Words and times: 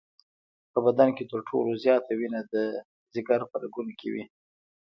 په 0.71 0.79
بدن 0.85 1.09
کې 1.17 1.23
تر 1.31 1.39
ټولو 1.49 1.71
زیاته 1.83 2.11
وینه 2.19 2.41
د 2.53 2.55
جگر 3.13 3.41
په 3.51 3.55
رګونو 3.63 3.91
کې 3.99 4.07
وي. 4.13 4.23